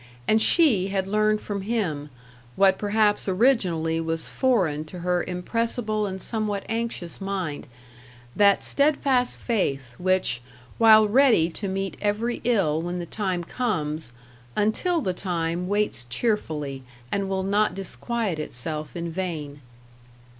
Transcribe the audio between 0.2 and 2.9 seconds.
And she had learned from him what